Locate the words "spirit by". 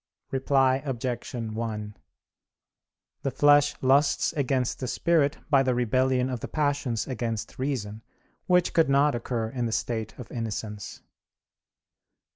4.87-5.61